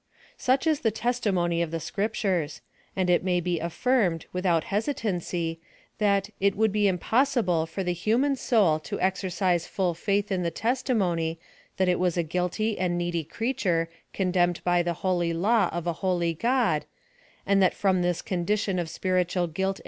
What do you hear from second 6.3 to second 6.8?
it would